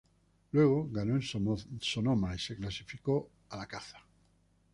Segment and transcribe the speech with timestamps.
[0.53, 1.21] Luego, ganó en
[1.79, 3.99] Sonoma y se clasificó a la Caza.